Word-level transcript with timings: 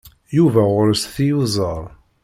Yuba 0.37 0.63
ɣur-s 0.73 1.03
tiyuzaḍ. 1.13 1.83